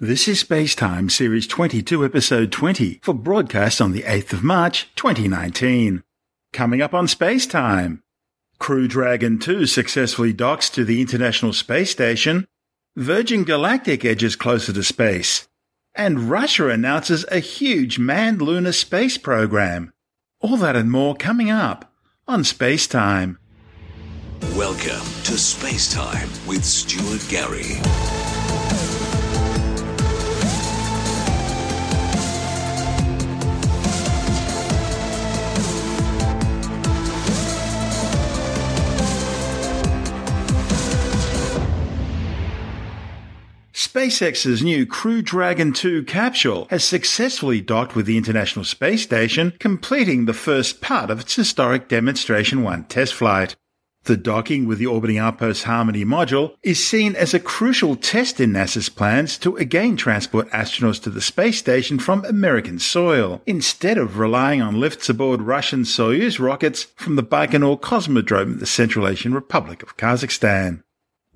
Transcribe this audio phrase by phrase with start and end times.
[0.00, 6.04] This is Spacetime Series 22, Episode 20, for broadcast on the 8th of March, 2019.
[6.52, 8.02] Coming up on Spacetime.
[8.60, 12.46] Crew Dragon 2 successfully docks to the International Space Station.
[12.94, 15.48] Virgin Galactic edges closer to space.
[15.96, 19.92] And Russia announces a huge manned lunar space program.
[20.40, 21.92] All that and more coming up
[22.28, 23.38] on Spacetime.
[24.54, 27.80] Welcome to Spacetime with Stuart Gary.
[43.88, 50.26] SpaceX's new Crew Dragon 2 capsule has successfully docked with the International Space Station, completing
[50.26, 53.56] the first part of its historic Demonstration 1 test flight.
[54.04, 58.52] The docking with the orbiting outpost Harmony module is seen as a crucial test in
[58.52, 64.18] NASA's plans to again transport astronauts to the space station from American soil, instead of
[64.18, 69.32] relying on lifts aboard Russian Soyuz rockets from the Baikonur Cosmodrome in the Central Asian
[69.32, 70.82] Republic of Kazakhstan.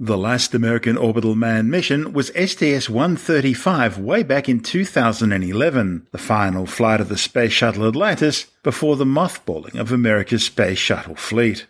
[0.05, 7.00] The last American orbital manned mission was STS-135 way back in 2011, the final flight
[7.00, 11.69] of the Space Shuttle Atlantis before the mothballing of America's Space Shuttle fleet.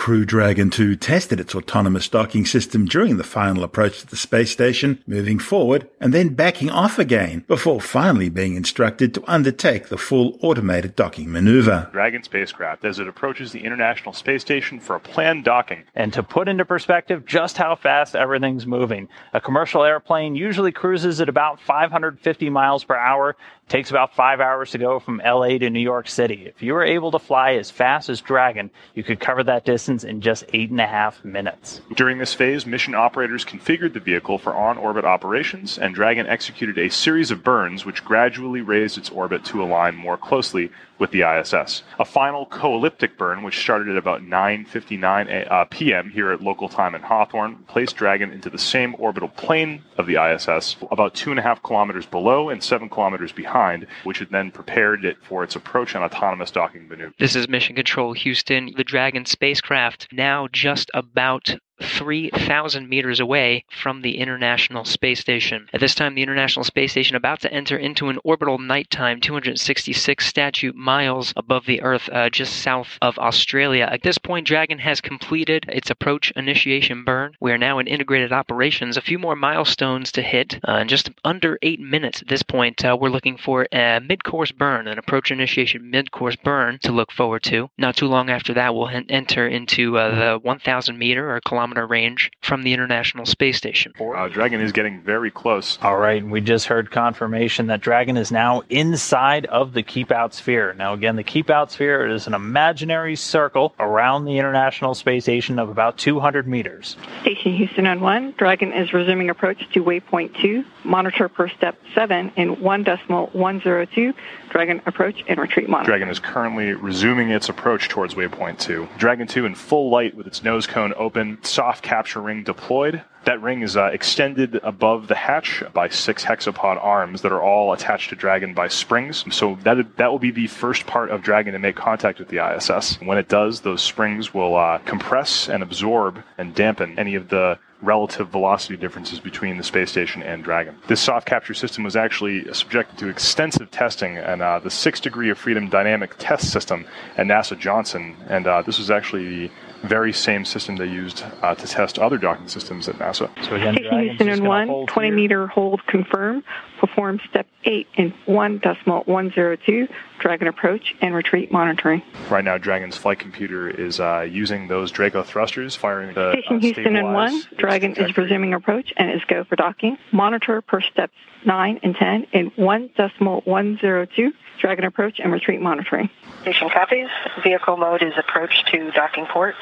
[0.00, 4.50] Crew Dragon 2 tested its autonomous docking system during the final approach to the space
[4.50, 9.98] station, moving forward and then backing off again before finally being instructed to undertake the
[9.98, 11.90] full automated docking maneuver.
[11.92, 15.84] Dragon spacecraft as it approaches the International Space Station for a planned docking.
[15.94, 21.20] And to put into perspective just how fast everything's moving, a commercial airplane usually cruises
[21.20, 23.36] at about 550 miles per hour
[23.70, 26.44] takes about five hours to go from LA to New York City.
[26.44, 30.02] If you were able to fly as fast as Dragon, you could cover that distance
[30.02, 31.80] in just eight and a half minutes.
[31.94, 36.78] During this phase, mission operators configured the vehicle for on orbit operations, and Dragon executed
[36.78, 40.70] a series of burns which gradually raised its orbit to align more closely
[41.00, 41.82] with the ISS.
[41.98, 46.10] A final co-elliptic burn, which started at about 9:59 uh, p.m.
[46.10, 50.22] here at local time in Hawthorne, placed Dragon into the same orbital plane of the
[50.22, 54.52] ISS, about two and a half kilometers below and seven kilometers behind, which had then
[54.52, 57.14] prepared it for its approach and autonomous docking maneuver.
[57.18, 58.72] This is Mission Control Houston.
[58.76, 65.68] The Dragon spacecraft now just about 3,000 meters away from the International Space Station.
[65.72, 70.26] At this time, the International Space Station about to enter into an orbital nighttime 266
[70.26, 73.88] statute miles above the Earth, uh, just south of Australia.
[73.90, 77.36] At this point, Dragon has completed its approach initiation burn.
[77.40, 78.96] We are now in integrated operations.
[78.96, 80.58] A few more milestones to hit.
[80.66, 84.52] Uh, in just under eight minutes at this point, uh, we're looking for a mid-course
[84.52, 87.70] burn, an approach initiation mid-course burn to look forward to.
[87.78, 91.86] Not too long after that, we'll enter into uh, the 1,000 meter or kilometer kilometer
[91.86, 93.92] range from the International Space Station.
[94.00, 95.78] Uh, Dragon is getting very close.
[95.82, 100.34] All right, we just heard confirmation that Dragon is now inside of the Keep Out
[100.34, 100.74] Sphere.
[100.74, 105.58] Now, again, the Keep Out Sphere is an imaginary circle around the International Space Station
[105.58, 106.96] of about 200 meters.
[107.20, 110.64] Station Houston on 1, Dragon is resuming approach to waypoint 2.
[110.82, 114.12] Monitor per step 7 in 1 decimal 102.
[114.48, 115.90] Dragon approach and retreat monitor.
[115.90, 118.88] Dragon is currently resuming its approach towards waypoint 2.
[118.98, 123.02] Dragon 2 in full light with its nose cone open, soft capture ring deployed.
[123.26, 127.74] That ring is uh, extended above the hatch by six hexapod arms that are all
[127.74, 129.26] attached to Dragon by springs.
[129.30, 132.38] So that that will be the first part of Dragon to make contact with the
[132.38, 132.98] ISS.
[133.02, 137.58] When it does, those springs will uh, compress and absorb and dampen any of the
[137.82, 140.76] relative velocity differences between the space station and Dragon.
[140.88, 145.28] This soft capture system was actually subjected to extensive testing and uh, the six degree
[145.28, 146.86] of freedom dynamic test system
[147.18, 149.50] at NASA Johnson, and uh, this was actually the
[149.82, 153.30] very same system they used uh, to test other docking systems at NASA.
[153.44, 155.16] So again, Station Houston in 1, 20 here.
[155.16, 156.44] meter hold confirm.
[156.78, 159.88] Perform step 8 in 1 decimal 102.
[160.18, 162.02] Dragon approach and retreat monitoring.
[162.30, 166.60] Right now, Dragon's flight computer is uh, using those Draco thrusters, firing the Station uh,
[166.60, 168.24] Houston in 1, stabilize its Dragon is trajectory.
[168.24, 169.98] resuming approach and is go for docking.
[170.12, 171.14] Monitor per steps
[171.44, 174.32] 9 and 10 in 1 decimal 102.
[174.60, 176.10] Dragon approach and retreat monitoring.
[176.42, 177.08] Station copies.
[177.42, 179.54] Vehicle mode is approach to docking port.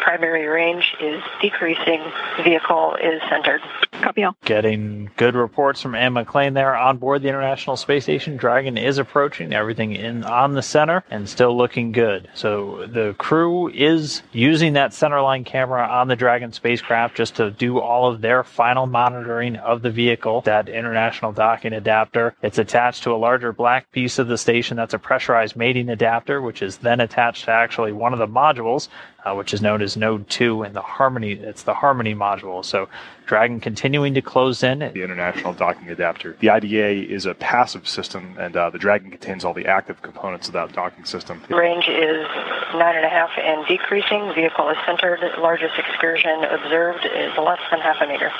[0.00, 2.02] Primary range is decreasing.
[2.42, 3.60] Vehicle is centered.
[3.92, 4.36] Copy all.
[4.44, 8.36] Getting good reports from Anne McClain there on board the International Space Station.
[8.36, 12.28] Dragon is approaching, everything in on the center and still looking good.
[12.34, 17.80] So the crew is using that centerline camera on the Dragon spacecraft just to do
[17.80, 20.42] all of their final monitoring of the vehicle.
[20.42, 22.34] That international docking adapter.
[22.42, 26.40] It's attached to a larger black piece of the station that's a pressurized mating adapter,
[26.40, 28.88] which is then attached to actually one of the modules
[29.24, 31.32] uh, which is known as Node 2 and the Harmony.
[31.32, 32.64] It's the Harmony module.
[32.64, 32.88] So
[33.26, 34.80] Dragon continuing to close in.
[34.80, 36.36] The International Docking Adapter.
[36.40, 40.48] The IDA is a passive system, and uh, the Dragon contains all the active components
[40.48, 41.42] of that docking system.
[41.48, 42.26] Range is
[42.74, 44.32] nine and a half and decreasing.
[44.34, 45.20] Vehicle is centered.
[45.38, 48.30] Largest excursion observed is less than half a meter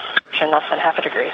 [0.41, 1.31] and less than half a degree.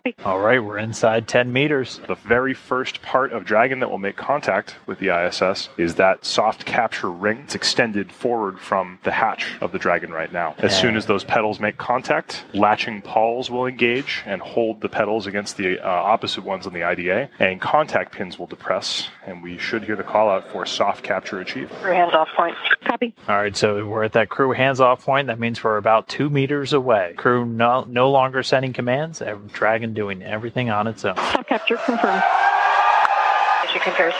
[0.00, 0.16] Copy.
[0.24, 2.00] All right, we're inside 10 meters.
[2.08, 6.24] The very first part of Dragon that will make contact with the ISS is that
[6.24, 7.40] soft capture ring.
[7.44, 10.54] It's extended forward from the hatch of the Dragon right now.
[10.56, 15.26] As soon as those petals make contact, latching pawls will engage and hold the petals
[15.26, 19.58] against the uh, opposite ones on the IDA, and contact pins will depress, and we
[19.58, 21.72] should hear the call out for soft capture achieved.
[21.72, 22.56] Crew hands off point.
[22.86, 23.14] Copy.
[23.28, 25.26] All right, so we're at that crew hands off point.
[25.26, 27.12] That means we're about two meters away.
[27.18, 29.20] Crew no, no longer sending commands.
[29.20, 29.52] ev-
[29.90, 31.16] Dragon doing everything on its own.
[31.16, 32.22] Soft capture confirmed.
[33.64, 34.14] Issue concurs.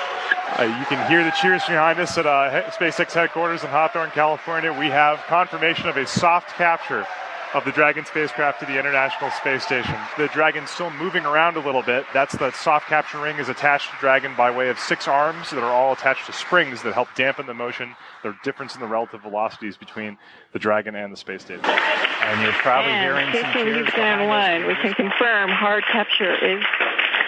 [0.59, 4.73] Uh, you can hear the cheers behind us at uh, SpaceX headquarters in Hawthorne, California.
[4.73, 7.07] We have confirmation of a soft capture
[7.55, 9.97] of the Dragon spacecraft to the International Space Station.
[10.17, 12.05] The Dragon's still moving around a little bit.
[12.15, 15.63] That's the soft capture ring is attached to Dragon by way of six arms that
[15.63, 19.23] are all attached to springs that help dampen the motion, the difference in the relative
[19.23, 20.17] velocities between
[20.53, 21.65] the Dragon and the space station.
[21.65, 24.29] And you're probably hearing And some Houston, cheers Houston behind us.
[24.29, 24.69] one.
[24.69, 26.63] We can confirm hard capture is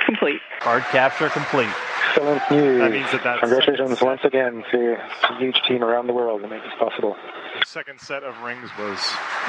[0.07, 0.41] complete.
[0.61, 1.69] Hard capture complete.
[2.11, 2.79] Excellent news.
[2.79, 4.97] That means that that Congratulations once again to
[5.31, 7.17] a huge team around the world to make this possible.
[7.73, 8.99] The second set of rings was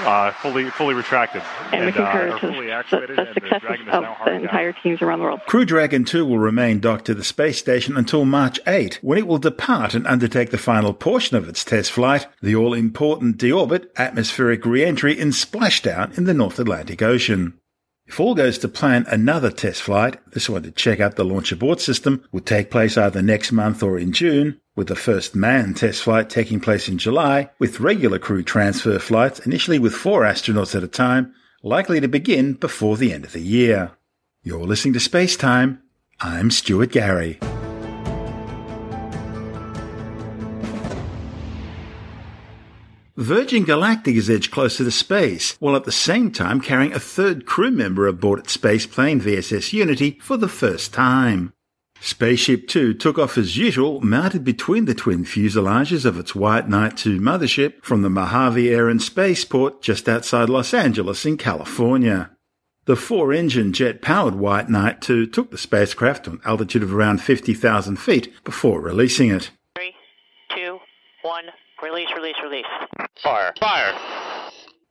[0.05, 1.41] uh, fully fully retracted
[1.73, 4.13] And, we uh, concur or to fully the, actuated, the the success is of the
[4.13, 4.43] hard capped.
[4.43, 5.41] entire teams around the world.
[5.45, 9.27] Crew Dragon 2 will remain docked to the space station until March 8, when it
[9.27, 14.65] will depart and undertake the final portion of its test flight, the all-important deorbit atmospheric
[14.65, 17.59] re-entry in splashdown in the North Atlantic Ocean.
[18.05, 21.51] If all goes to plan, another test flight, this one to check out the launch
[21.51, 25.77] abort system, will take place either next month or in June, with the first manned
[25.77, 30.75] test flight taking place in July, with regular crew transfer flights, initially with four astronauts
[30.75, 31.33] at a time,
[31.63, 33.91] likely to begin before the end of the year.
[34.43, 35.81] You're listening to Space Time.
[36.19, 37.39] I'm Stuart Gary.
[43.17, 47.45] Virgin Galactic is edged closer to space, while at the same time carrying a third
[47.45, 51.53] crew member aboard its space plane VSS Unity for the first time.
[52.01, 56.97] Spaceship Two took off as usual, mounted between the twin fuselages of its White Knight
[56.97, 62.31] 2 mothership from the Mojave Air and Spaceport just outside Los Angeles in California.
[62.85, 67.95] The four-engine jet-powered White Knight 2 took the spacecraft to an altitude of around 50,000
[67.97, 69.51] feet before releasing it.
[71.83, 71.91] Three, two, one.
[71.91, 72.65] Release, release, release.
[73.21, 73.53] Fire.
[73.59, 73.93] Fire.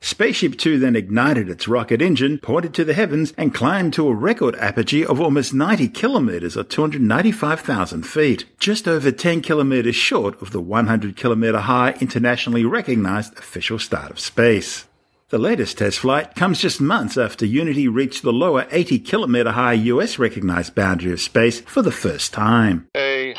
[0.01, 4.15] Spaceship Two then ignited its rocket engine, pointed to the heavens, and climbed to a
[4.15, 10.51] record apogee of almost 90 kilometers or 295,000 feet, just over 10 kilometers short of
[10.51, 14.87] the 100 kilometer high internationally recognized official start of space.
[15.29, 19.75] The latest test flight comes just months after Unity reached the lower 80 kilometer high
[19.75, 22.89] US recognized boundary of space for the first time.
[22.93, 23.35] Hey,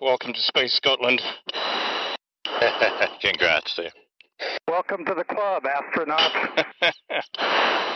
[0.00, 1.20] welcome to Space Scotland.
[3.20, 3.92] Congrats, Steve.
[4.68, 6.32] Welcome to the club, astronaut.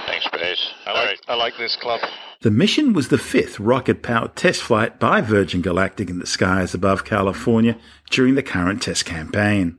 [0.07, 0.71] Thanks, Space.
[0.87, 2.01] I like, I like this club.
[2.41, 6.73] The mission was the fifth rocket powered test flight by Virgin Galactic in the skies
[6.73, 7.77] above California
[8.11, 9.79] during the current test campaign.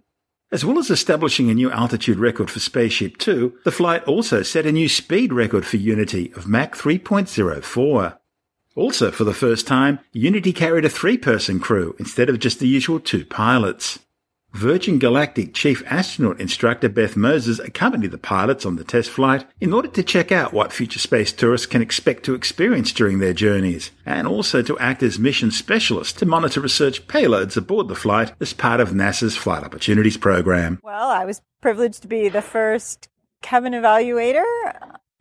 [0.52, 4.66] As well as establishing a new altitude record for Spaceship Two, the flight also set
[4.66, 8.18] a new speed record for Unity of Mach 3.04.
[8.76, 12.68] Also, for the first time, Unity carried a three person crew instead of just the
[12.68, 14.00] usual two pilots.
[14.54, 19.74] Virgin Galactic Chief Astronaut Instructor Beth Moses accompanied the pilots on the test flight in
[19.74, 23.92] order to check out what future space tourists can expect to experience during their journeys,
[24.06, 28.52] and also to act as mission specialists to monitor research payloads aboard the flight as
[28.52, 30.80] part of NASA's Flight Opportunities Program.
[30.84, 33.08] Well, I was privileged to be the first
[33.42, 34.44] cabin evaluator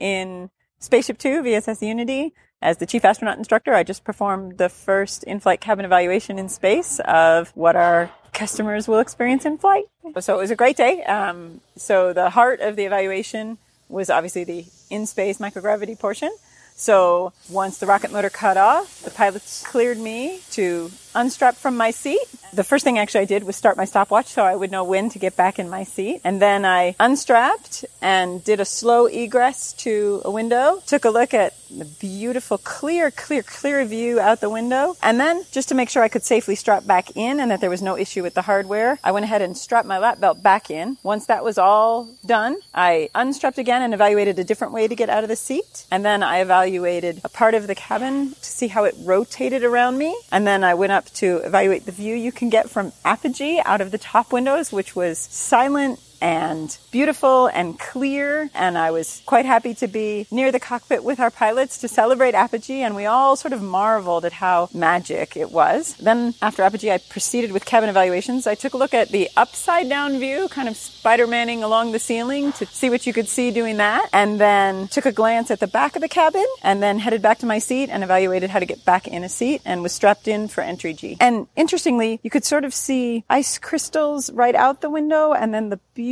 [0.00, 2.34] in Spaceship Two VSS Unity.
[2.62, 7.00] As the chief astronaut instructor, I just performed the first in-flight cabin evaluation in space
[7.06, 9.84] of what our customers will experience in flight.
[10.20, 11.02] So it was a great day.
[11.04, 13.58] Um, so the heart of the evaluation
[13.88, 16.34] was obviously the in-space microgravity portion.
[16.75, 21.90] So once the rocket motor cut off, the pilots cleared me to unstrap from my
[21.90, 22.21] seat.
[22.52, 25.09] The first thing actually I did was start my stopwatch so I would know when
[25.11, 26.21] to get back in my seat.
[26.25, 31.33] And then I unstrapped and did a slow egress to a window, took a look
[31.33, 34.97] at the beautiful, clear, clear, clear view out the window.
[35.02, 37.71] And then just to make sure I could safely strap back in and that there
[37.71, 40.71] was no issue with the hardware, I went ahead and strapped my lap belt back
[40.71, 40.99] in.
[41.02, 45.09] Once that was all done, I unstrapped again and evaluated a different way to get
[45.09, 45.87] out of the seat.
[45.90, 49.99] And then I evaluated a part of the cabin to see how it rotated around
[49.99, 50.19] me.
[50.33, 53.80] And then I went up to evaluate the view you can get from apogee out
[53.80, 58.50] of the top windows, which was silent and beautiful and clear.
[58.55, 62.35] And I was quite happy to be near the cockpit with our pilots to celebrate
[62.35, 62.83] apogee.
[62.83, 65.95] And we all sort of marveled at how magic it was.
[65.95, 68.47] Then after apogee, I proceeded with cabin evaluations.
[68.47, 72.53] I took a look at the upside down view, kind of Spider-Manning along the ceiling
[72.53, 74.09] to see what you could see doing that.
[74.12, 77.39] And then took a glance at the back of the cabin and then headed back
[77.39, 80.29] to my seat and evaluated how to get back in a seat and was strapped
[80.29, 81.17] in for entry G.
[81.21, 85.71] And interestingly, you could sort of see ice crystals right out the window and then
[85.71, 86.10] the beautiful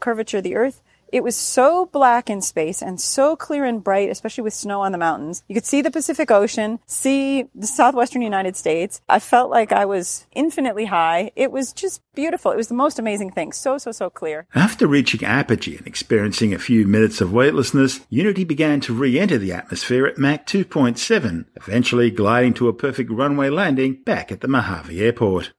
[0.00, 0.82] curvature of the earth.
[1.14, 4.90] It was so black in space and so clear and bright, especially with snow on
[4.90, 5.44] the mountains.
[5.46, 9.00] You could see the Pacific Ocean, see the southwestern United States.
[9.08, 11.30] I felt like I was infinitely high.
[11.36, 12.50] It was just beautiful.
[12.50, 13.52] It was the most amazing thing.
[13.52, 14.48] So, so, so clear.
[14.56, 19.52] After reaching apogee and experiencing a few minutes of weightlessness, Unity began to re-enter the
[19.52, 25.00] atmosphere at Mach 2.7, eventually gliding to a perfect runway landing back at the Mojave
[25.00, 25.52] Airport.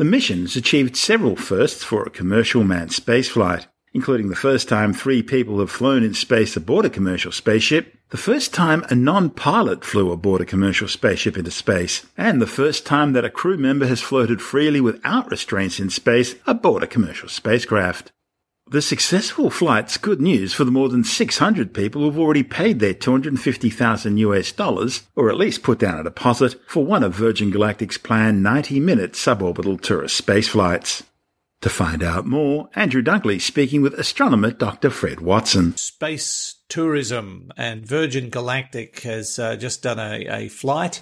[0.00, 5.22] The missions achieved several firsts for a commercial manned spaceflight, including the first time three
[5.22, 10.10] people have flown in space aboard a commercial spaceship, the first time a non-pilot flew
[10.10, 14.00] aboard a commercial spaceship into space, and the first time that a crew member has
[14.00, 18.10] floated freely without restraints in space aboard a commercial spacecraft.
[18.70, 22.94] The successful flight's good news for the more than 600 people who've already paid their
[22.94, 27.98] 250,000 US dollars, or at least put down a deposit, for one of Virgin Galactic's
[27.98, 31.02] planned 90-minute suborbital tourist space flights.
[31.62, 34.90] To find out more, Andrew Dunkley speaking with astronomer Dr.
[34.90, 35.76] Fred Watson.
[35.76, 41.00] Space tourism and Virgin Galactic has uh, just done a, a flight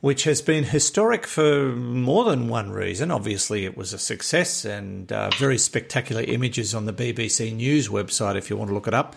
[0.00, 3.10] which has been historic for more than one reason.
[3.10, 8.36] Obviously, it was a success and uh, very spectacular images on the BBC News website
[8.36, 9.16] if you want to look it up.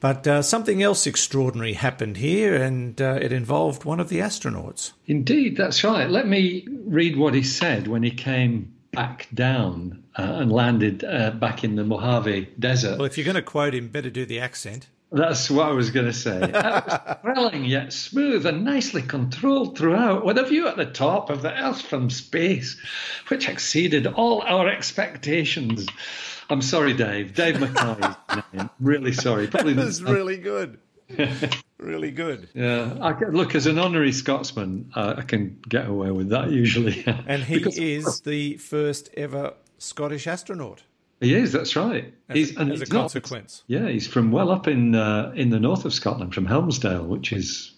[0.00, 4.92] But uh, something else extraordinary happened here, and uh, it involved one of the astronauts.
[5.06, 6.08] Indeed, that's right.
[6.08, 11.30] Let me read what he said when he came back down uh, and landed uh,
[11.30, 12.98] back in the Mojave Desert.
[12.98, 14.88] Well, if you're going to quote him, better do the accent.
[15.12, 16.40] That's what I was going to say.
[16.42, 21.30] It was thrilling yet smooth and nicely controlled throughout, with a view at the top
[21.30, 22.76] of the Earth from space,
[23.28, 25.86] which exceeded all our expectations.
[26.50, 27.34] I'm sorry, Dave.
[27.34, 28.42] Dave Mackay.
[28.80, 29.46] really sorry.
[29.46, 30.78] Probably that was really good.
[31.78, 32.48] really good.
[32.54, 36.50] Yeah, I can, look as an honorary Scotsman, uh, I can get away with that
[36.50, 37.04] usually.
[37.06, 40.82] and he because, is the first ever Scottish astronaut.
[41.20, 41.52] He is.
[41.52, 42.12] That's right.
[42.28, 43.62] As, he's and as a consequence.
[43.66, 47.32] Yeah, he's from well up in uh, in the north of Scotland, from Helmsdale, which
[47.32, 47.72] is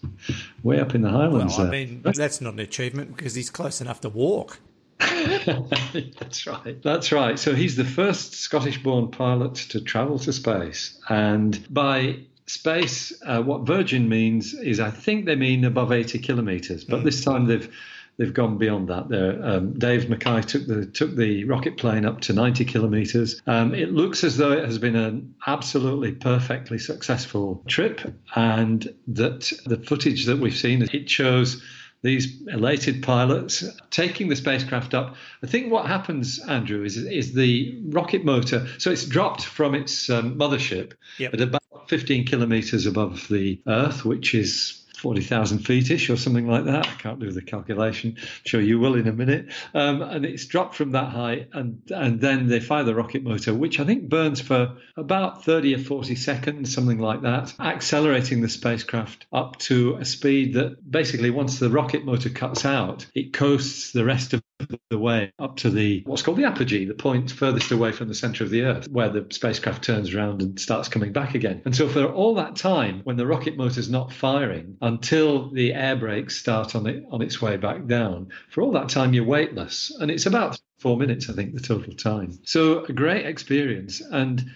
[0.63, 1.57] way up in the Highlands.
[1.57, 4.59] Well, I mean, that's, that's not an achievement because he's close enough to walk.
[4.99, 6.83] That's right.
[6.83, 7.39] That's right.
[7.39, 10.99] So he's the first Scottish born pilot to travel to space.
[11.07, 16.83] And by space, uh, what Virgin means is I think they mean above 80 kilometres,
[16.83, 17.03] but mm.
[17.05, 17.73] this time they've
[18.19, 19.09] they've gone beyond that.
[19.09, 23.41] There, um, Dave Mackay took the took the rocket plane up to 90 kilometres.
[23.47, 28.01] Um, it looks as though it has been an absolutely perfectly successful trip,
[28.35, 31.63] and that the footage that we've seen it shows
[32.01, 35.15] these elated pilots taking the spacecraft up.
[35.43, 38.67] I think what happens, Andrew, is is the rocket motor.
[38.77, 41.33] So it's dropped from its um, mothership yep.
[41.33, 46.65] at about 15 kilometers above the Earth, which is 40,000 feet ish or something like
[46.65, 46.87] that.
[46.87, 48.15] I can't do the calculation.
[48.17, 49.51] I'm sure you will in a minute.
[49.73, 53.53] Um, and it's dropped from that height, and, and then they fire the rocket motor,
[53.53, 58.49] which I think burns for about 30 or 40 seconds, something like that, accelerating the
[58.49, 63.91] spacecraft up to a speed that basically, once the rocket motor cuts out, it coasts
[63.91, 64.41] the rest of
[64.89, 68.13] the way up to the what's called the apogee, the point furthest away from the
[68.13, 71.61] center of the Earth, where the spacecraft turns around and starts coming back again.
[71.65, 75.95] And so, for all that time, when the rocket motor's not firing until the air
[75.95, 79.95] brakes start on it on its way back down, for all that time you're weightless,
[79.99, 82.39] and it's about four minutes, I think, the total time.
[82.43, 84.49] So, a great experience and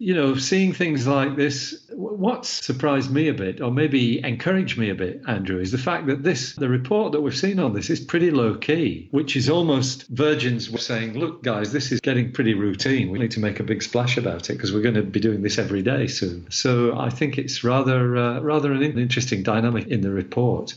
[0.00, 4.88] you know, seeing things like this, what surprised me a bit, or maybe encouraged me
[4.88, 7.90] a bit, Andrew, is the fact that this, the report that we've seen on this
[7.90, 12.54] is pretty low key, which is almost Virgin's saying, look, guys, this is getting pretty
[12.54, 13.10] routine.
[13.10, 15.42] We need to make a big splash about it because we're going to be doing
[15.42, 16.50] this every day soon.
[16.50, 20.76] So I think it's rather, uh, rather an interesting dynamic in the report.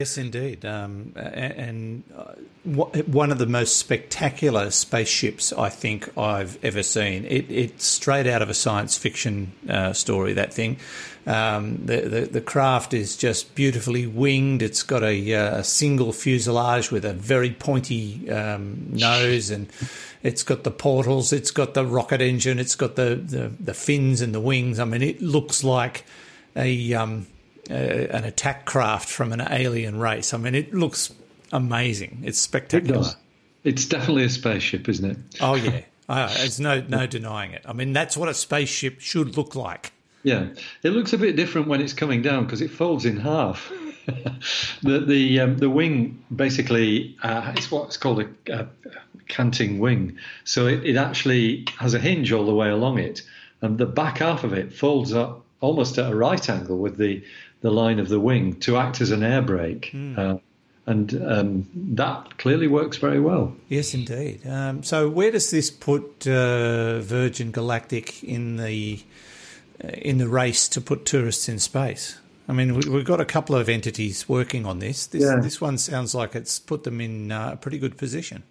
[0.00, 0.64] Yes, indeed.
[0.64, 2.32] Um, and uh,
[2.64, 7.26] one of the most spectacular spaceships I think I've ever seen.
[7.26, 10.78] It, it's straight out of a science fiction uh, story, that thing.
[11.26, 14.62] Um, the, the, the, craft is just beautifully winged.
[14.62, 19.68] It's got a, uh, a single fuselage with a very pointy um, nose, and
[20.22, 24.22] it's got the portals, it's got the rocket engine, it's got the, the, the fins
[24.22, 24.78] and the wings.
[24.78, 26.06] I mean, it looks like
[26.56, 26.94] a.
[27.68, 30.32] Uh, an attack craft from an alien race.
[30.34, 31.12] I mean, it looks
[31.52, 32.22] amazing.
[32.24, 33.00] It's spectacular.
[33.00, 33.16] It.
[33.62, 35.18] It's definitely a spaceship, isn't it?
[35.40, 37.62] Oh yeah, oh, there's no no denying it.
[37.66, 39.92] I mean, that's what a spaceship should look like.
[40.22, 40.48] Yeah,
[40.82, 43.72] it looks a bit different when it's coming down because it folds in half.
[44.82, 48.66] the the um, the wing basically uh, it's what's called a, a,
[49.28, 50.18] canting wing.
[50.44, 53.22] So it, it actually has a hinge all the way along it,
[53.60, 57.22] and the back half of it folds up almost at a right angle with the
[57.60, 59.90] the line of the wing to act as an air brake.
[59.92, 60.18] Mm.
[60.18, 60.38] Uh,
[60.86, 63.54] and um, that clearly works very well.
[63.68, 64.46] Yes, indeed.
[64.46, 69.00] Um, so, where does this put uh, Virgin Galactic in the
[69.84, 72.18] uh, in the race to put tourists in space?
[72.48, 75.06] I mean, we've got a couple of entities working on this.
[75.06, 75.38] This, yeah.
[75.40, 78.42] this one sounds like it's put them in uh, a pretty good position.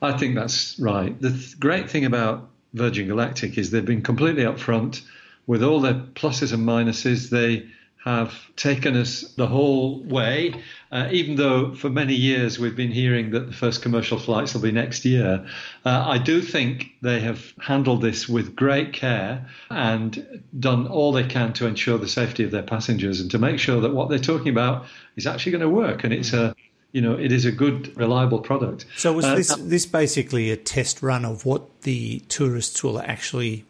[0.00, 1.20] I think that's right.
[1.20, 5.02] The th- great thing about Virgin Galactic is they've been completely upfront
[5.48, 7.30] with all their pluses and minuses.
[7.30, 7.66] They
[8.04, 10.54] have taken us the whole way,
[10.92, 14.60] uh, even though for many years we've been hearing that the first commercial flights will
[14.60, 15.46] be next year.
[15.84, 21.26] Uh, I do think they have handled this with great care and done all they
[21.26, 24.18] can to ensure the safety of their passengers and to make sure that what they're
[24.18, 24.86] talking about
[25.16, 26.54] is actually going to work and it's a
[26.92, 28.86] you know, it is a good, reliable product.
[28.96, 33.66] So was uh, this this basically a test run of what the tourists will actually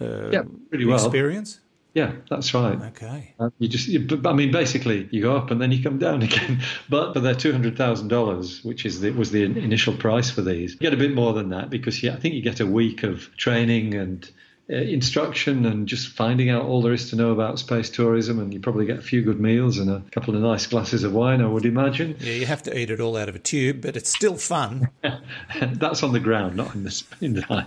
[0.00, 0.96] uh, yeah, pretty well.
[0.96, 1.60] experience?
[1.94, 2.80] Yeah, that's right.
[2.80, 3.34] Okay.
[3.38, 6.22] Uh, you just, you, I mean, basically, you go up and then you come down
[6.28, 6.62] again.
[6.88, 10.42] But but they're two hundred thousand dollars, which is the, was the initial price for
[10.42, 10.72] these.
[10.72, 13.02] You get a bit more than that because yeah, I think you get a week
[13.02, 14.30] of training and
[14.70, 18.54] uh, instruction and just finding out all there is to know about space tourism, and
[18.54, 21.42] you probably get a few good meals and a couple of nice glasses of wine,
[21.42, 22.16] I would imagine.
[22.20, 24.88] Yeah, you have to eat it all out of a tube, but it's still fun.
[25.62, 27.66] That's on the ground, not in the in the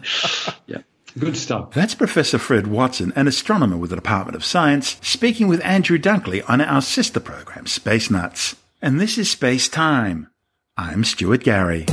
[0.65, 0.77] yeah.
[1.17, 1.71] Good stuff.
[1.71, 6.43] That's Professor Fred Watson, an astronomer with the Department of Science, speaking with Andrew Dunkley
[6.49, 8.57] on our sister program, Space Nuts.
[8.81, 10.29] And this is Space Time.
[10.75, 11.85] I'm Stuart Gary.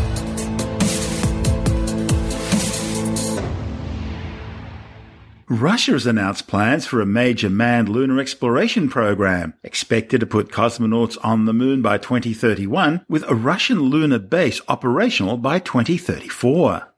[5.49, 11.17] Russia has announced plans for a major manned lunar exploration program, expected to put cosmonauts
[11.23, 16.92] on the moon by 2031, with a Russian lunar base operational by 2034.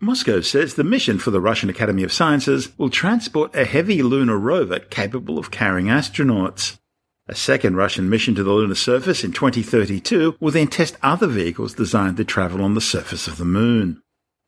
[0.00, 4.38] Moscow says the mission for the Russian Academy of Sciences will transport a heavy lunar
[4.38, 6.78] rover capable of carrying astronauts.
[7.26, 11.74] A second Russian mission to the lunar surface in 2032 will then test other vehicles
[11.74, 14.00] designed to travel on the surface of the moon.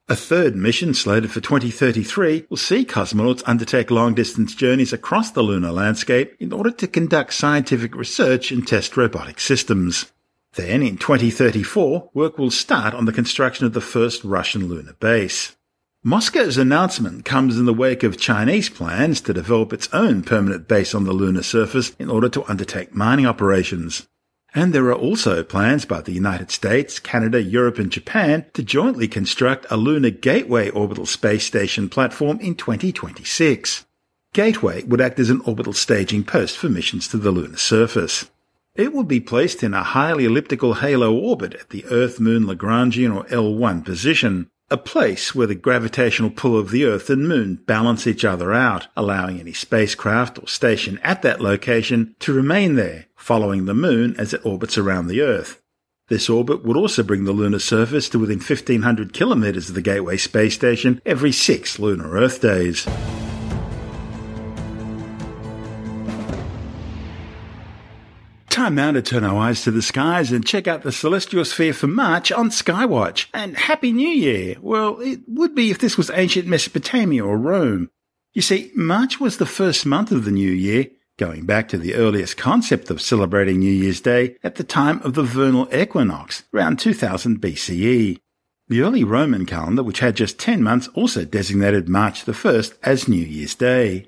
[0.09, 5.43] A third mission slated for 2033 will see cosmonauts undertake long distance journeys across the
[5.43, 10.11] lunar landscape in order to conduct scientific research and test robotic systems.
[10.55, 15.57] Then, in 2034, work will start on the construction of the first Russian lunar base.
[16.03, 20.95] Moscow's announcement comes in the wake of Chinese plans to develop its own permanent base
[20.95, 24.09] on the lunar surface in order to undertake mining operations.
[24.55, 29.07] And there are also plans by the United States, Canada, Europe and Japan to jointly
[29.07, 33.87] construct a Lunar Gateway orbital space station platform in 2026.
[34.33, 38.29] Gateway would act as an orbital staging post for missions to the lunar surface.
[38.77, 43.25] It would be placed in a highly elliptical halo orbit at the Earth-Moon Lagrangian or
[43.25, 48.25] L1 position, a place where the gravitational pull of the Earth and Moon balance each
[48.25, 53.75] other out, allowing any spacecraft or station at that location to remain there, following the
[53.75, 55.61] Moon as it orbits around the Earth.
[56.09, 60.17] This orbit would also bring the lunar surface to within 1500 kilometers of the Gateway
[60.17, 62.87] space station every six lunar Earth days.
[68.61, 71.73] Time now to turn our eyes to the skies and check out the celestial sphere
[71.73, 73.25] for March on Skywatch.
[73.33, 74.57] And Happy New Year!
[74.61, 77.89] Well, it would be if this was ancient Mesopotamia or Rome.
[78.35, 81.95] You see, March was the first month of the new year, going back to the
[81.95, 86.79] earliest concept of celebrating New Year's Day at the time of the vernal equinox, around
[86.81, 88.19] 2000 BCE.
[88.69, 93.09] The early Roman calendar, which had just 10 months, also designated March the 1st as
[93.09, 94.07] New Year's Day.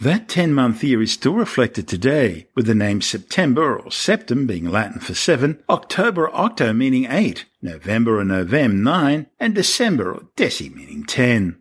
[0.00, 4.70] That 10 month year is still reflected today, with the name September or Septem being
[4.70, 10.72] Latin for seven, October Octo meaning eight, November or Novem nine, and December or Deci
[10.72, 11.60] meaning ten.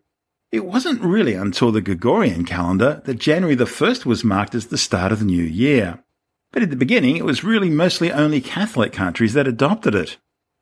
[0.51, 4.77] It wasn't really until the Gregorian calendar that January the 1st was marked as the
[4.77, 6.03] start of the new year.
[6.51, 10.17] But at the beginning, it was really mostly only Catholic countries that adopted it.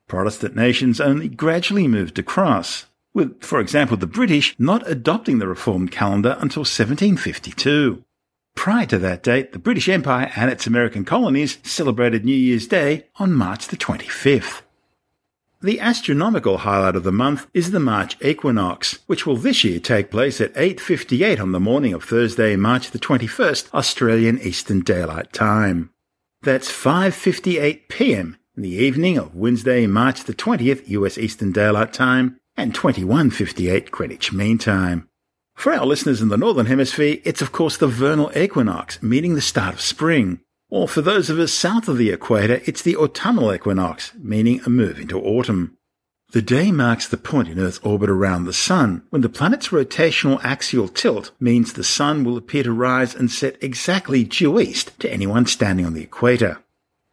[0.08, 2.86] Protestant nations only gradually moved across
[3.16, 8.04] with, for example, the British not adopting the reformed calendar until 1752.
[8.54, 13.06] Prior to that date, the British Empire and its American colonies celebrated New Year's Day
[13.16, 14.60] on March the 25th.
[15.62, 20.10] The astronomical highlight of the month is the March equinox, which will this year take
[20.10, 25.88] place at 8.58 on the morning of Thursday, March the 21st, Australian Eastern Daylight Time.
[26.42, 32.38] That's 5.58 pm in the evening of Wednesday, March the 20th, US Eastern Daylight Time,
[32.56, 35.08] and 2158 Greenwich Mean Time.
[35.54, 39.40] For our listeners in the Northern Hemisphere, it's of course the vernal equinox, meaning the
[39.40, 40.40] start of spring.
[40.68, 44.70] Or for those of us south of the equator, it's the autumnal equinox, meaning a
[44.70, 45.76] move into autumn.
[46.32, 50.44] The day marks the point in Earth's orbit around the Sun when the planet's rotational
[50.44, 55.10] axial tilt means the Sun will appear to rise and set exactly due east to
[55.10, 56.58] anyone standing on the equator.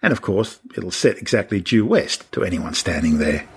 [0.01, 3.47] And of course, it'll set exactly due west to anyone standing there.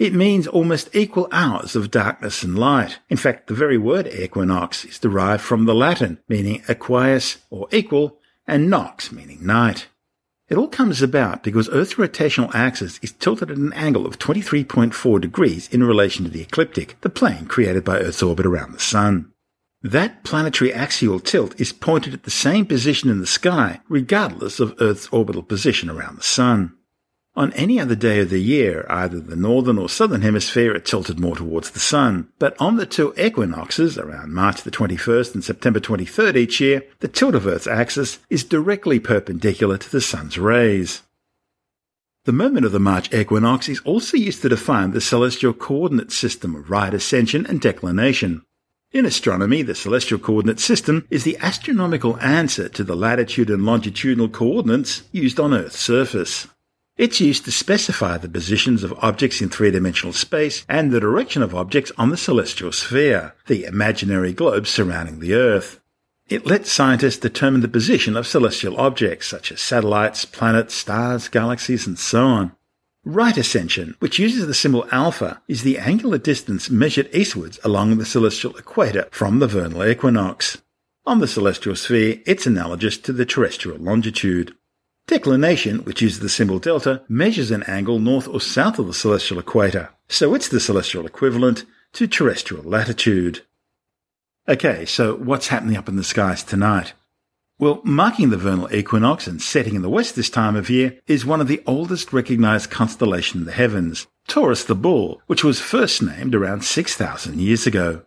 [0.00, 3.00] It means almost equal hours of darkness and light.
[3.10, 8.18] In fact, the very word equinox is derived from the Latin, meaning equus or equal,
[8.46, 9.88] and nox, meaning night.
[10.48, 15.20] It all comes about because Earth's rotational axis is tilted at an angle of 23.4
[15.20, 19.30] degrees in relation to the ecliptic, the plane created by Earth's orbit around the Sun.
[19.82, 24.80] That planetary axial tilt is pointed at the same position in the sky, regardless of
[24.80, 26.74] Earth's orbital position around the Sun.
[27.40, 31.18] On any other day of the year, either the northern or southern hemisphere it tilted
[31.18, 32.28] more towards the sun.
[32.38, 37.08] But on the two equinoxes, around March the 21st and September 23rd each year, the
[37.08, 41.00] tilt of Earth's axis is directly perpendicular to the sun's rays.
[42.26, 46.54] The moment of the March equinox is also used to define the celestial coordinate system
[46.54, 48.42] of right ascension and declination.
[48.92, 54.28] In astronomy, the celestial coordinate system is the astronomical answer to the latitude and longitudinal
[54.28, 56.46] coordinates used on Earth's surface.
[57.00, 61.54] It's used to specify the positions of objects in three-dimensional space and the direction of
[61.54, 65.80] objects on the celestial sphere, the imaginary globe surrounding the Earth.
[66.28, 71.86] It lets scientists determine the position of celestial objects such as satellites, planets, stars, galaxies,
[71.86, 72.52] and so on.
[73.02, 78.04] Right ascension, which uses the symbol alpha, is the angular distance measured eastwards along the
[78.04, 80.60] celestial equator from the vernal equinox.
[81.06, 84.54] On the celestial sphere, it's analogous to the terrestrial longitude.
[85.06, 89.38] Declination, which is the symbol delta, measures an angle north or south of the celestial
[89.38, 93.42] equator, so it's the celestial equivalent to terrestrial latitude.
[94.48, 96.92] Okay, so what's happening up in the skies tonight?
[97.58, 101.26] Well, marking the vernal equinox and setting in the west this time of year is
[101.26, 106.02] one of the oldest recognized constellations in the heavens, Taurus the Bull, which was first
[106.02, 108.02] named around 6,000 years ago.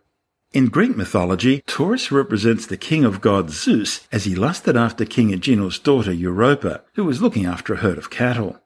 [0.54, 5.32] In Greek mythology, Taurus represents the king of gods Zeus as he lusted after King
[5.32, 8.60] Agenor's daughter Europa, who was looking after a herd of cattle.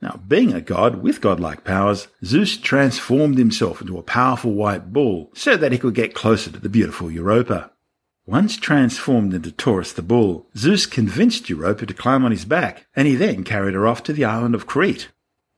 [0.00, 5.32] Now, being a god with godlike powers, Zeus transformed himself into a powerful white bull
[5.34, 7.72] so that he could get closer to the beautiful Europa.
[8.24, 13.06] Once transformed into Taurus the bull, Zeus convinced Europa to climb on his back, and
[13.06, 15.10] he then carried her off to the island of Crete.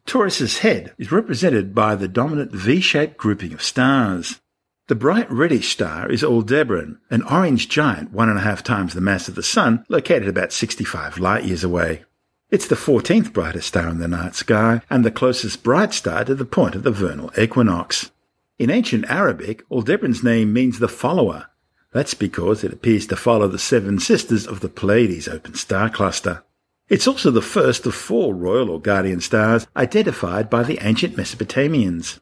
[0.05, 4.41] Taurus's head is represented by the dominant V-shaped grouping of stars.
[4.89, 9.01] The bright reddish star is Aldebaran, an orange giant one and a half times the
[9.01, 12.05] mass of the Sun, located about 65 light years away.
[12.51, 16.37] It's the 14th brightest star in the night sky and the closest bright star to
[16.37, 18.13] the point of the vernal equinox.
[18.61, 21.49] In ancient Arabic, Aldebaran's name means the follower.
[21.93, 26.45] That's because it appears to follow the seven sisters of the Pleiades open star cluster.
[26.89, 32.21] It's also the first of four royal or guardian stars identified by the ancient Mesopotamians.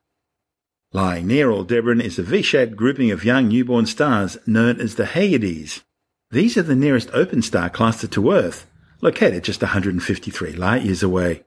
[0.94, 5.82] Lying near Aldebaran is a V-shaped grouping of young newborn stars known as the Hyades.
[6.30, 11.42] These are the nearest open star cluster to Earth, located just 153 light years away.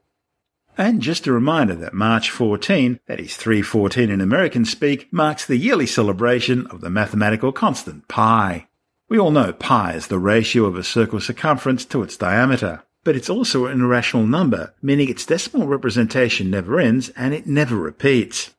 [0.76, 5.56] And just a reminder that March 14, that is 314 in American speak, marks the
[5.56, 8.68] yearly celebration of the mathematical constant pi.
[9.08, 13.16] We all know pi is the ratio of a circle's circumference to its diameter, but
[13.16, 18.50] it's also an irrational number, meaning its decimal representation never ends and it never repeats.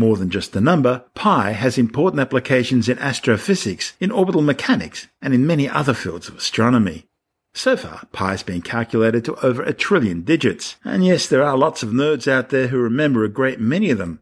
[0.00, 5.34] More than just a number, pi has important applications in astrophysics, in orbital mechanics, and
[5.34, 7.06] in many other fields of astronomy.
[7.52, 11.54] So far, pi has been calculated to over a trillion digits, and yes, there are
[11.54, 14.20] lots of nerds out there who remember a great many of them.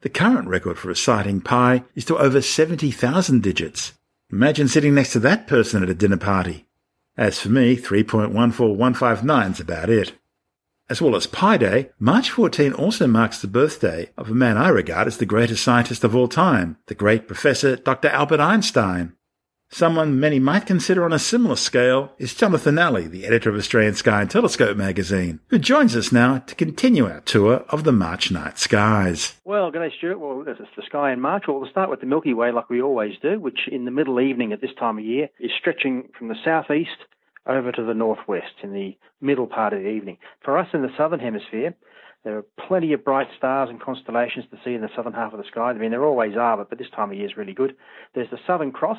[0.00, 3.92] The current record for reciting pi is to over 70,000 digits.
[4.32, 6.64] Imagine sitting next to that person at a dinner party.
[7.18, 10.14] As for me, 3.14159 is about it.
[10.90, 14.70] As well as Pi Day, March 14 also marks the birthday of a man I
[14.70, 18.08] regard as the greatest scientist of all time, the great Professor Dr.
[18.08, 19.12] Albert Einstein.
[19.70, 23.94] Someone many might consider on a similar scale is Jonathan Nally, the editor of Australian
[23.94, 28.32] Sky and Telescope magazine, who joins us now to continue our tour of the March
[28.32, 29.34] night skies.
[29.44, 30.18] Well, good day, Stuart.
[30.18, 31.44] Well, it's the sky in March.
[31.46, 34.20] Well, we'll start with the Milky Way like we always do, which in the middle
[34.20, 36.90] evening at this time of year is stretching from the southeast
[37.46, 40.18] over to the northwest in the middle part of the evening.
[40.44, 41.74] For us in the southern hemisphere,
[42.24, 45.38] There are plenty of bright stars and constellations to see in the southern half of
[45.38, 45.70] the sky.
[45.70, 47.74] I mean, there always are, but, but this time of year is really good.
[48.14, 48.98] There's the Southern Cross.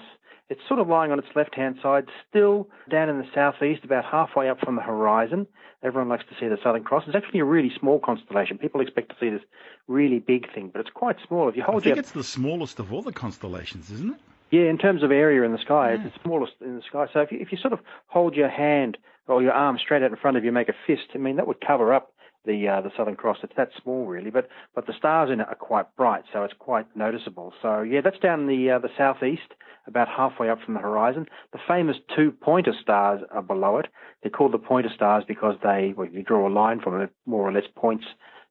[0.50, 4.06] It's sort of lying on its left hand side, still down in the southeast, about
[4.06, 5.48] halfway up from the horizon.
[5.84, 7.04] Everyone likes to see the Southern Cross.
[7.08, 8.58] It's actually a really small constellation.
[8.58, 9.42] People expect to see this
[9.88, 11.48] really big thing, but it's quite small.
[11.48, 14.20] If you hold I think your it's the smallest of all the constellations, isn't it?
[14.52, 17.06] Yeah, in terms of area in the sky, it's the smallest in the sky.
[17.14, 20.12] So if you, if you sort of hold your hand or your arm straight out
[20.12, 22.14] in front of you, make a fist, I mean that would cover up
[22.46, 23.38] the uh, the Southern Cross.
[23.44, 26.54] It's that small, really, but but the stars in it are quite bright, so it's
[26.60, 27.54] quite noticeable.
[27.62, 29.54] So yeah, that's down the uh, the southeast,
[29.88, 31.28] about halfway up from the horizon.
[31.54, 33.88] The famous two pointer stars are below it.
[34.22, 37.48] They're called the pointer stars because they, well, you draw a line from it more
[37.48, 38.06] or less points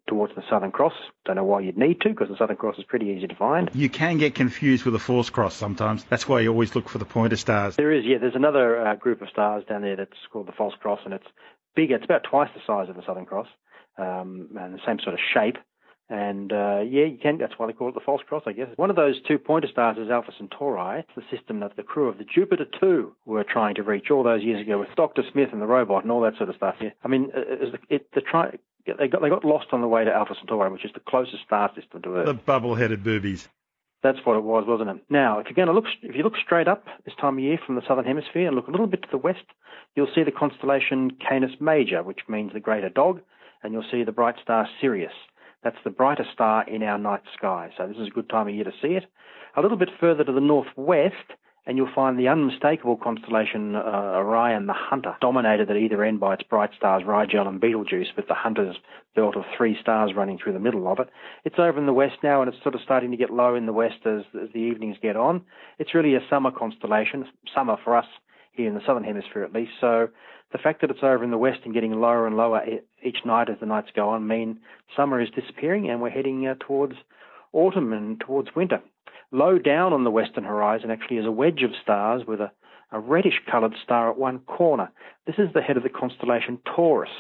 [0.09, 0.95] towards the Southern Cross.
[1.25, 3.71] Don't know why you'd need to, because the Southern Cross is pretty easy to find.
[3.75, 6.05] You can get confused with a False Cross sometimes.
[6.05, 7.77] That's why you always look for the pointer stars.
[7.77, 8.19] There is, yeah.
[8.19, 11.27] There's another uh, group of stars down there that's called the False Cross, and it's
[11.75, 11.97] bigger.
[11.97, 13.49] It's about twice the size of the Southern Cross,
[13.99, 15.57] um, and the same sort of shape.
[16.11, 17.39] And uh, yeah, you can.
[17.39, 18.67] That's why they call it the False Cross, I guess.
[18.75, 20.99] One of those two pointer stars is Alpha Centauri.
[20.99, 24.25] It's the system that the crew of the Jupiter 2 were trying to reach all
[24.25, 26.75] those years ago with Doctor Smith and the robot and all that sort of stuff.
[26.81, 26.91] Yeah.
[27.05, 28.59] I mean, uh, is the, it, the try.
[28.87, 31.45] They got they got lost on the way to Alpha Centauri, which is the closest
[31.47, 32.27] star system to Earth.
[32.27, 33.49] The bubble-headed boobies.
[34.03, 35.05] That's what it was, wasn't it?
[35.11, 37.59] Now, if you're going to look, if you look straight up this time of year
[37.65, 39.45] from the southern hemisphere and look a little bit to the west,
[39.95, 43.21] you'll see the constellation Canis Major, which means the greater dog,
[43.63, 45.13] and you'll see the bright star Sirius.
[45.63, 47.71] That's the brightest star in our night sky.
[47.77, 49.05] So this is a good time of year to see it.
[49.57, 51.15] A little bit further to the northwest,
[51.67, 53.81] and you'll find the unmistakable constellation uh,
[54.17, 58.27] Orion, the Hunter, dominated at either end by its bright stars Rigel and Betelgeuse, with
[58.29, 58.77] the Hunter's
[59.15, 61.11] belt of three stars running through the middle of it.
[61.45, 63.67] It's over in the west now, and it's sort of starting to get low in
[63.67, 65.43] the west as, as the evenings get on.
[65.79, 68.07] It's really a summer constellation, summer for us
[68.53, 69.73] here in the southern hemisphere at least.
[69.81, 70.09] So
[70.53, 72.63] the fact that it's over in the west and getting lower and lower
[73.03, 74.59] each night as the nights go on mean
[74.97, 76.95] summer is disappearing and we're heading uh, towards
[77.53, 78.81] autumn and towards winter.
[79.33, 82.51] Low down on the western horizon actually is a wedge of stars with a,
[82.91, 84.91] a reddish coloured star at one corner.
[85.27, 87.11] This is the head of the constellation Taurus,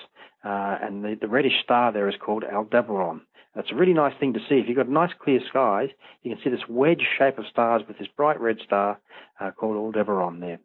[0.45, 3.21] uh, and the, the reddish star there is called Aldebaran.
[3.55, 4.57] That's a really nice thing to see.
[4.57, 5.91] If you've got nice clear skies,
[6.23, 8.99] you can see this wedge shape of stars with this bright red star
[9.41, 10.61] uh, called Aldebaran there.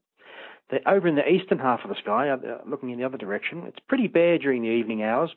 [0.86, 3.64] Over in the eastern half of the sky, uh, looking in the other direction.
[3.68, 5.30] It's pretty bare during the evening hours.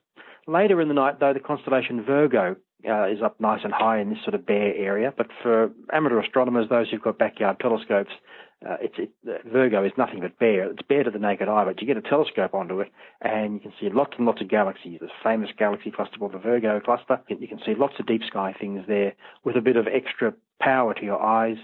[0.46, 2.56] Later in the night, though, the constellation Virgo
[2.88, 5.12] uh, is up nice and high in this sort of bare area.
[5.14, 8.12] But for amateur astronomers, those who've got backyard telescopes,
[8.66, 9.10] uh, it,
[9.46, 10.70] Virgo is nothing but bare.
[10.70, 13.60] It's bare to the naked eye, but you get a telescope onto it, and you
[13.60, 14.98] can see lots and lots of galaxies.
[15.00, 17.20] This famous galaxy cluster called the Virgo cluster.
[17.28, 19.14] You can see lots of deep sky things there
[19.44, 21.58] with a bit of extra power to your eyes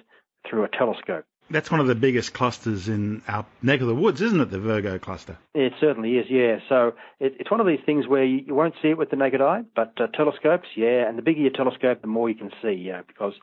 [0.49, 1.25] through a telescope.
[1.51, 4.51] That's one of the biggest clusters in our neck of the woods, isn't it?
[4.51, 5.37] The Virgo cluster.
[5.55, 6.59] It certainly is, yeah.
[6.69, 9.17] So it, it's one of these things where you, you, won't see it with the
[9.17, 11.07] naked eye, but uh, telescopes, yeah.
[11.07, 13.35] And the bigger your telescope, the more you can see, yeah, because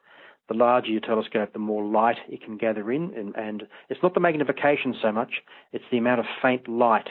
[0.50, 3.14] the larger your telescope, the more light it can gather in.
[3.16, 7.10] And, and it's not the magnification so much, it's the amount of faint light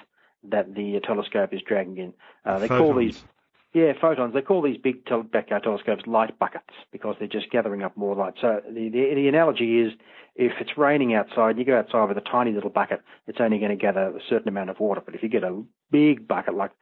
[0.51, 2.13] that the telescope is dragging in.
[2.45, 2.87] Uh, they Photons.
[2.87, 3.25] call these
[3.73, 4.35] yeah, photons.
[4.35, 8.35] They call these big backyard telescopes light buckets because they're just gathering up more light.
[8.41, 9.93] So the, the, the analogy is
[10.35, 13.71] if it's raining outside, you go outside with a tiny little bucket, it's only going
[13.71, 15.01] to gather a certain amount of water.
[15.05, 16.73] But if you get a big bucket, like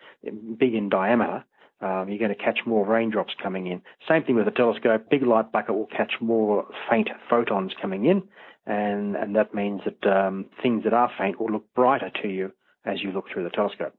[0.59, 1.44] big in diameter,
[1.81, 3.83] um, you're going to catch more raindrops coming in.
[4.09, 5.11] Same thing with a telescope.
[5.11, 8.22] Big light bucket will catch more faint photons coming in,
[8.66, 12.53] and and that means that um, things that are faint will look brighter to you
[12.85, 13.94] as you look through the telescope.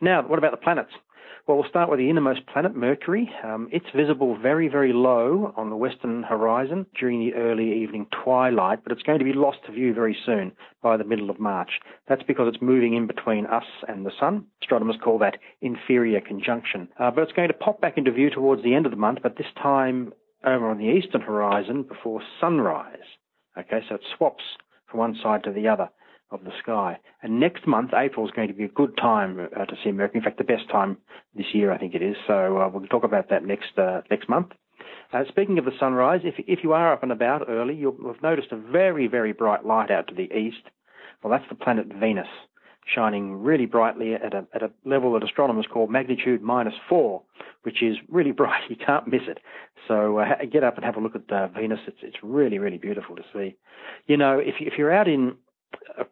[0.00, 0.92] Now, what about the planets?
[1.46, 3.30] Well, we'll start with the innermost planet, Mercury.
[3.44, 8.80] Um, it's visible very, very low on the western horizon during the early evening twilight,
[8.82, 10.50] but it's going to be lost to view very soon
[10.82, 11.70] by the middle of March.
[12.08, 14.46] That's because it's moving in between us and the sun.
[14.60, 16.88] Astronomers call that inferior conjunction.
[16.98, 19.20] Uh, but it's going to pop back into view towards the end of the month,
[19.22, 20.12] but this time
[20.44, 23.06] over on the eastern horizon before sunrise.
[23.56, 24.42] Okay, so it swaps
[24.90, 25.90] from one side to the other
[26.30, 26.98] of the sky.
[27.22, 30.18] And next month, April, is going to be a good time uh, to see Mercury.
[30.18, 30.98] In fact, the best time
[31.34, 32.16] this year, I think it is.
[32.26, 34.48] So uh, we'll talk about that next uh, next month.
[35.12, 38.22] Uh, speaking of the sunrise, if if you are up and about early, you'll have
[38.22, 40.68] noticed a very very bright light out to the east.
[41.22, 42.28] Well, that's the planet Venus,
[42.92, 47.22] shining really brightly at a at a level that astronomers call magnitude minus four,
[47.62, 48.68] which is really bright.
[48.68, 49.38] You can't miss it.
[49.86, 51.80] So uh, get up and have a look at uh, Venus.
[51.86, 53.56] It's it's really really beautiful to see.
[54.06, 55.36] You know, if if you're out in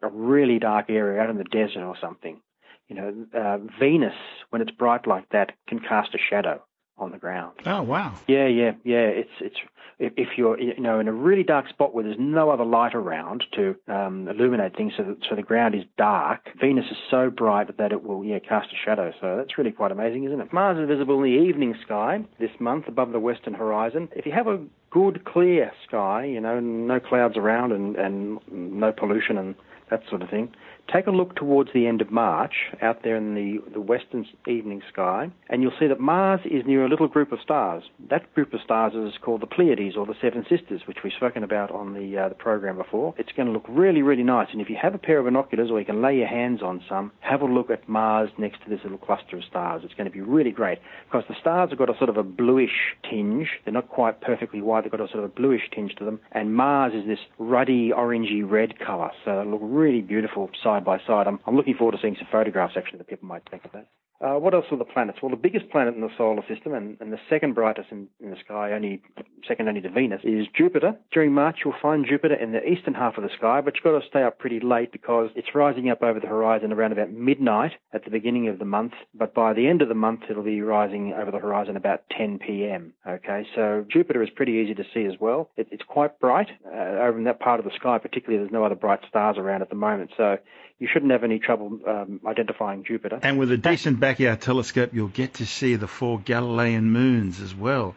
[0.01, 2.41] a really dark area out in the desert or something,
[2.87, 4.13] you know, uh, Venus,
[4.49, 6.63] when it's bright like that, can cast a shadow.
[7.05, 7.53] On the ground.
[7.65, 8.13] Oh wow!
[8.27, 9.07] Yeah, yeah, yeah.
[9.07, 9.57] It's it's
[9.99, 12.93] if, if you're you know in a really dark spot where there's no other light
[12.93, 16.49] around to um, illuminate things, so that, so the ground is dark.
[16.59, 19.13] Venus is so bright that it will yeah cast a shadow.
[19.21, 20.51] So that's really quite amazing, isn't it?
[20.51, 24.09] Mars is visible in the evening sky this month above the western horizon.
[24.15, 28.91] If you have a good clear sky, you know, no clouds around and and no
[28.91, 29.55] pollution and
[29.89, 30.53] that sort of thing.
[30.93, 34.83] Take a look towards the end of March out there in the, the western evening
[34.91, 37.83] sky, and you'll see that Mars is near a little group of stars.
[38.09, 41.43] That group of stars is called the Pleiades or the Seven Sisters, which we've spoken
[41.43, 43.15] about on the, uh, the program before.
[43.17, 45.71] It's going to look really, really nice, and if you have a pair of binoculars
[45.71, 48.69] or you can lay your hands on some, have a look at Mars next to
[48.69, 49.81] this little cluster of stars.
[49.83, 52.23] It's going to be really great because the stars have got a sort of a
[52.23, 53.47] bluish tinge.
[53.63, 56.19] They're not quite perfectly white, they've got a sort of a bluish tinge to them,
[56.31, 60.49] and Mars is this ruddy, orangey red colour, so it'll look really beautiful
[60.83, 61.27] by side.
[61.27, 63.87] I'm, I'm looking forward to seeing some photographs actually that people might think of that.
[64.21, 65.19] Uh, what else are the planets?
[65.21, 68.31] Well, the biggest planet in the solar system and, and the second brightest in, in,
[68.31, 69.01] the sky, only
[69.47, 70.95] second only to Venus, is Jupiter.
[71.11, 73.99] During March, you'll find Jupiter in the eastern half of the sky, but you've got
[73.99, 77.73] to stay up pretty late because it's rising up over the horizon around about midnight
[77.93, 78.93] at the beginning of the month.
[79.13, 82.39] But by the end of the month, it'll be rising over the horizon about 10
[82.39, 82.93] p.m.
[83.07, 85.49] Okay, so Jupiter is pretty easy to see as well.
[85.57, 88.41] It, it's quite bright uh, over in that part of the sky, particularly.
[88.41, 90.37] There's no other bright stars around at the moment, so
[90.79, 93.19] you shouldn't have any trouble um, identifying Jupiter.
[93.23, 97.55] And with a decent backyard telescope, you'll get to see the four Galilean moons as
[97.55, 97.95] well.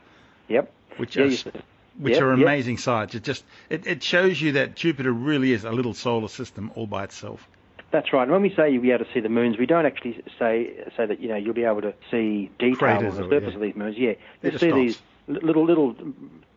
[0.49, 0.73] Yep.
[0.97, 1.53] Which Yeah, are
[1.99, 2.47] which yep, are yep.
[2.47, 3.15] amazing sights.
[3.15, 6.87] It just it, it shows you that Jupiter really is a little solar system all
[6.87, 7.47] by itself.
[7.91, 8.23] That's right.
[8.23, 10.85] And when we say you'll be able to see the moons, we don't actually say
[10.97, 13.49] say that you know you'll be able to see detail Craters on the it, surface
[13.51, 13.55] yeah.
[13.57, 13.97] of these moons.
[13.99, 14.77] Yeah, you see dots.
[14.77, 15.95] these little little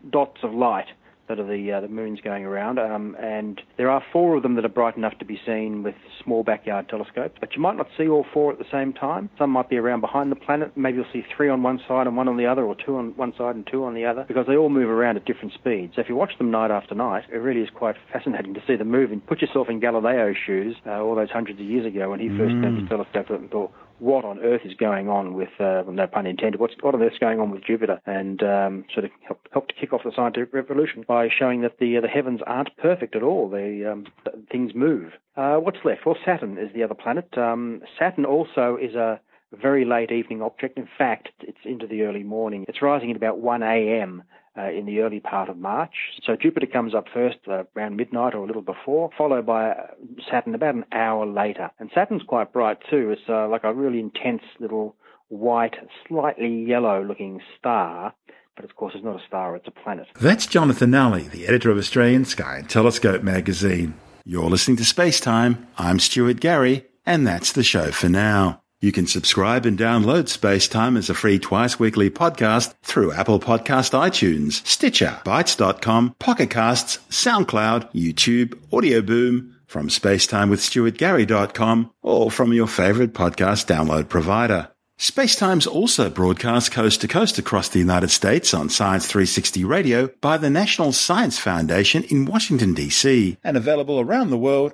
[0.10, 0.88] dots of light
[1.32, 4.56] that are the uh, the moons going around, um, and there are four of them
[4.56, 7.38] that are bright enough to be seen with small backyard telescopes.
[7.40, 9.30] But you might not see all four at the same time.
[9.38, 10.76] Some might be around behind the planet.
[10.76, 13.16] Maybe you'll see three on one side and one on the other, or two on
[13.16, 15.94] one side and two on the other, because they all move around at different speeds.
[15.96, 18.76] So if you watch them night after night, it really is quite fascinating to see
[18.76, 19.12] them move.
[19.12, 22.28] And put yourself in Galileo's shoes, uh, all those hundreds of years ago when he
[22.28, 26.08] first turned his telescope and thought, what on earth is going on with, uh, no
[26.08, 28.02] pun intended, what's, what on earth's going on with Jupiter?
[28.06, 31.78] And um, sort of helped, helped to kick off the scientific revolution by showing that
[31.80, 33.48] the uh, the heavens aren't perfect at all.
[33.48, 34.08] They um,
[34.52, 35.14] things move.
[35.38, 36.06] Uh, what's left?
[36.06, 37.38] Well, Saturn is the other planet.
[37.38, 39.20] Um, Saturn also is a
[39.62, 40.78] very late evening object.
[40.78, 42.66] In fact, it's into the early morning.
[42.68, 44.24] It's rising at about 1 a.m.
[44.58, 45.94] Uh, in the early part of March.
[46.26, 49.88] So Jupiter comes up first uh, around midnight or a little before, followed by uh,
[50.30, 51.72] Saturn about an hour later.
[51.80, 53.12] And Saturn's quite bright too.
[53.12, 54.98] It's uh, like a really intense little
[55.30, 58.14] white, slightly yellow looking star.
[58.58, 60.08] But of course, it's not a star, it's a planet.
[60.20, 63.94] That's Jonathan Nally, the editor of Australian Sky and Telescope magazine.
[64.26, 65.66] You're listening to Space Time.
[65.78, 68.62] I'm Stuart Gary, and that's the show for now.
[68.84, 73.40] You can subscribe and download Space Time as a free twice weekly podcast through Apple
[73.40, 82.66] Podcast iTunes, Stitcher, bitesz.com, Pocket Casts, SoundCloud, YouTube, Audio Boom, from spacetimewithstuartgary.com, or from your
[82.66, 84.70] favorite podcast download provider.
[84.98, 90.38] Spacetime's also broadcast coast to coast across the United States on Science 360 Radio by
[90.38, 94.74] the National Science Foundation in Washington, D.C., and available around the world